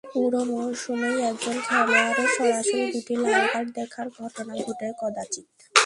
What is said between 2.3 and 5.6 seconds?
সরাসরি দুটি লাল কার্ড দেখার ঘটনা ঘটে কদাচিৎ।